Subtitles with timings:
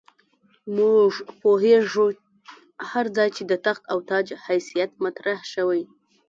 [0.77, 2.05] موږ پوهېږو
[2.89, 5.81] هر ځای چې د تخت او تاج حیثیت مطرح شوی.